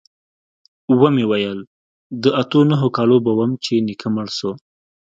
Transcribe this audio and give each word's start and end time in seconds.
ومې 0.99 1.23
ويل 1.31 1.59
د 2.23 2.25
اتو 2.41 2.59
نهو 2.69 2.87
کالو 2.97 3.17
به 3.25 3.31
وم 3.37 3.51
چې 3.63 3.73
نيکه 3.87 4.07
مړ 4.15 4.27
سو. 4.37 4.51